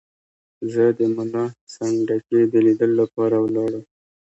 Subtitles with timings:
[0.71, 3.83] زه د ملا سنډکي د لیدلو لپاره ولاړم.